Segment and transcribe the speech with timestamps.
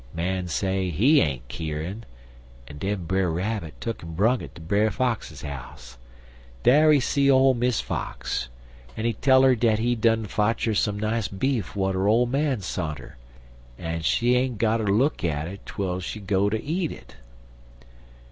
[0.15, 2.05] Man say he ain't keerin',
[2.67, 5.99] en den Brer Rabbit tuck'n brung it ter Brer Fox house.
[6.63, 8.49] Dar he see ole Miss Fox,
[8.97, 12.25] en he tell 'er dat he done fotch her some nice beef w'at 'er ole
[12.25, 13.17] man sont 'er,
[13.77, 17.17] but she ain't gotter look at it twel she go ter eat it.